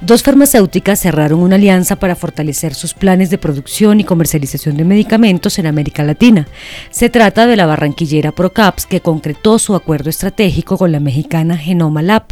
[0.00, 5.58] Dos farmacéuticas cerraron una alianza para fortalecer sus planes de producción y comercialización de medicamentos
[5.58, 6.46] en América Latina.
[6.90, 12.02] Se trata de la barranquillera Procaps, que concretó su acuerdo estratégico con la mexicana Genoma
[12.02, 12.26] Lab.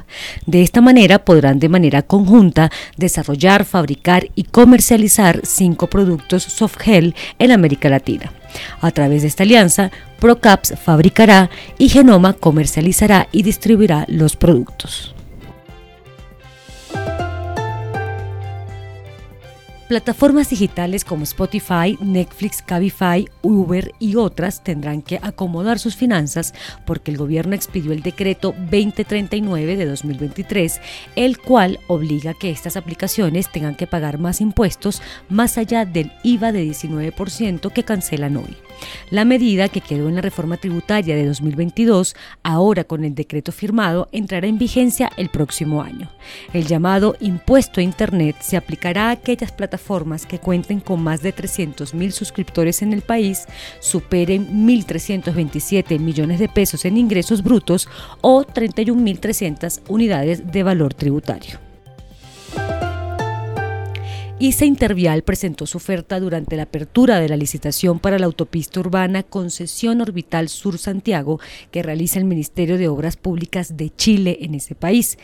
[0.46, 7.50] De esta manera podrán de manera conjunta desarrollar, fabricar y comercializar cinco productos softgel en
[7.50, 8.33] América Latina.
[8.80, 15.16] A través de esta alianza, Procaps fabricará y Genoma comercializará y distribuirá los productos.
[19.88, 26.54] Plataformas digitales como Spotify, Netflix, Cabify, Uber y otras tendrán que acomodar sus finanzas
[26.84, 30.80] porque el gobierno expidió el decreto 2039 de 2023,
[31.14, 36.50] el cual obliga que estas aplicaciones tengan que pagar más impuestos más allá del IVA
[36.50, 38.56] de 19% que cancelan hoy.
[39.11, 44.08] La medida que quedó en la reforma tributaria de 2022, ahora con el decreto firmado,
[44.12, 46.11] entrará en vigencia el próximo año.
[46.52, 49.75] El llamado impuesto a Internet se aplicará a aquellas plataformas
[50.27, 53.46] que cuenten con más de 300.000 suscriptores en el país,
[53.80, 57.88] superen 1.327 millones de pesos en ingresos brutos
[58.20, 61.66] o 31.300 unidades de valor tributario.
[64.39, 69.23] ISA Intervial presentó su oferta durante la apertura de la licitación para la autopista urbana
[69.23, 74.75] Concesión Orbital Sur Santiago que realiza el Ministerio de Obras Públicas de Chile en ese
[74.75, 75.17] país.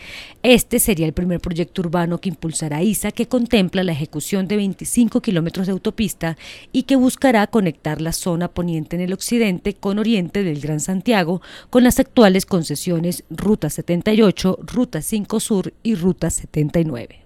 [0.43, 5.21] Este sería el primer proyecto urbano que impulsará ISA que contempla la ejecución de 25
[5.21, 6.39] kilómetros de autopista
[6.73, 11.43] y que buscará conectar la zona poniente en el occidente con oriente del Gran Santiago
[11.69, 17.22] con las actuales concesiones Ruta 78, Ruta 5 Sur y Ruta 79.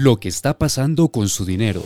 [0.00, 1.82] Lo que está pasando con su dinero.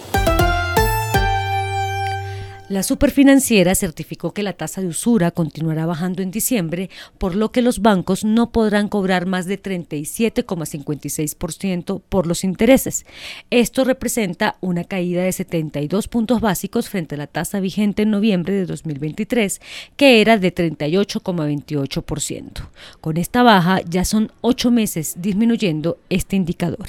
[2.69, 7.63] La superfinanciera certificó que la tasa de usura continuará bajando en diciembre, por lo que
[7.63, 13.07] los bancos no podrán cobrar más de 37,56% por los intereses.
[13.49, 18.53] Esto representa una caída de 72 puntos básicos frente a la tasa vigente en noviembre
[18.53, 19.59] de 2023,
[19.97, 22.69] que era de 38,28%.
[23.01, 26.89] Con esta baja ya son ocho meses disminuyendo este indicador.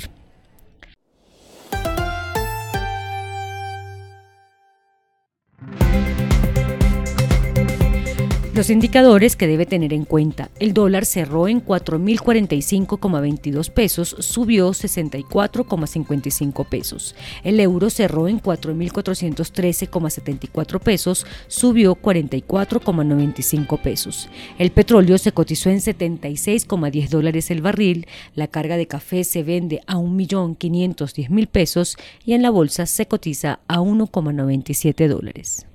[8.54, 10.52] Los indicadores que debe tener en cuenta.
[10.60, 17.16] El dólar cerró en 4.045,22 pesos, subió 64,55 pesos.
[17.44, 24.30] El euro cerró en 4.413,74 pesos, subió 44,95 pesos.
[24.60, 28.06] El petróleo se cotizó en 76,10 dólares el barril.
[28.36, 33.62] La carga de café se vende a 1.510.000 pesos y en la bolsa se cotiza
[33.68, 35.66] a 1,97 dólares.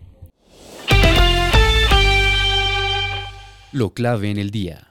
[3.78, 4.88] Lo clave en el día.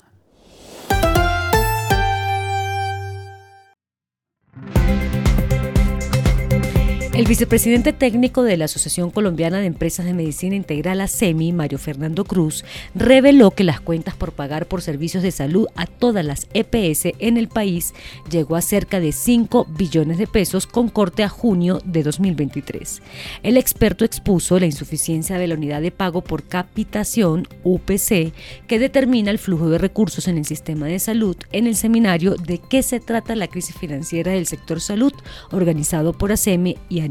[7.18, 12.26] El vicepresidente técnico de la Asociación Colombiana de Empresas de Medicina Integral, ASEMI, Mario Fernando
[12.26, 12.64] Cruz,
[12.94, 17.38] reveló que las cuentas por pagar por servicios de salud a todas las EPS en
[17.38, 17.96] el país
[18.30, 23.02] llegó a cerca de 5 billones de pesos con corte a junio de 2023.
[23.42, 28.32] El experto expuso la insuficiencia de la unidad de pago por capitación, UPC,
[28.68, 32.60] que determina el flujo de recursos en el sistema de salud en el seminario de
[32.60, 35.14] qué se trata la crisis financiera del sector salud,
[35.50, 37.07] organizado por ASEMI y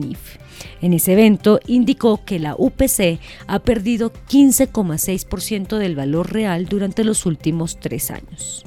[0.80, 7.26] en ese evento indicó que la UPC ha perdido 15,6% del valor real durante los
[7.26, 8.64] últimos tres años.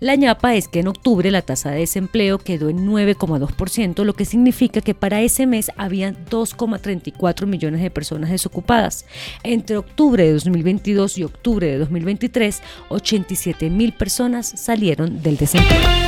[0.00, 4.24] La ñapa es que en octubre la tasa de desempleo quedó en 9,2%, lo que
[4.24, 9.06] significa que para ese mes había 2,34 millones de personas desocupadas.
[9.42, 16.07] Entre octubre de 2022 y octubre de 2023, 87 mil personas salieron del desempleo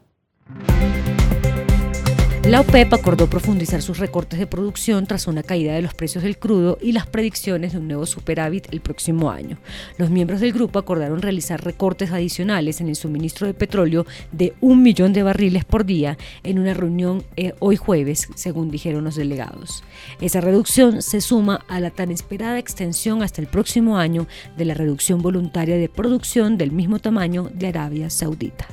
[2.51, 6.37] La OPEP acordó profundizar sus recortes de producción tras una caída de los precios del
[6.37, 9.57] crudo y las predicciones de un nuevo superávit el próximo año.
[9.97, 14.83] Los miembros del grupo acordaron realizar recortes adicionales en el suministro de petróleo de un
[14.83, 19.85] millón de barriles por día en una reunión eh, hoy jueves, según dijeron los delegados.
[20.19, 24.27] Esa reducción se suma a la tan esperada extensión hasta el próximo año
[24.57, 28.67] de la reducción voluntaria de producción del mismo tamaño de Arabia Saudita.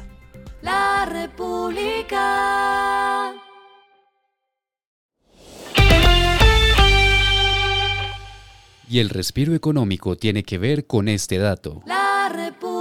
[0.63, 2.19] La República.
[8.91, 11.83] Y el respiro económico tiene que ver con este dato.
[11.87, 12.79] La República.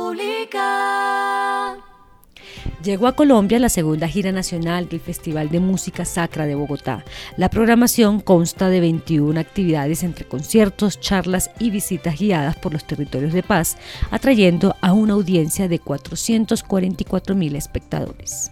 [2.84, 7.04] Llegó a Colombia la segunda gira nacional del Festival de Música Sacra de Bogotá.
[7.36, 13.34] La programación consta de 21 actividades entre conciertos, charlas y visitas guiadas por los territorios
[13.34, 13.78] de paz,
[14.10, 18.52] atrayendo a una audiencia de 444 mil espectadores.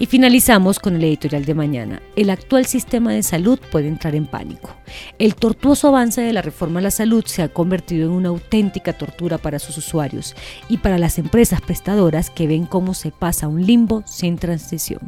[0.00, 2.02] Y finalizamos con el editorial de mañana.
[2.14, 4.70] El actual sistema de salud puede entrar en pánico.
[5.18, 8.92] El tortuoso avance de la reforma a la salud se ha convertido en una auténtica
[8.92, 10.36] tortura para sus usuarios
[10.68, 15.00] y para las empresas prestadoras que ven cómo se pasa un limbo sin transición.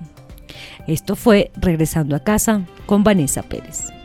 [0.89, 4.00] Esto fue Regresando a casa con Vanessa Pérez.